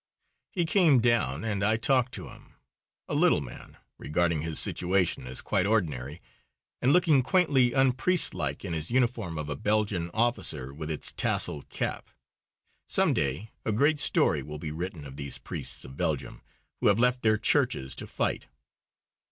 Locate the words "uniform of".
8.89-9.47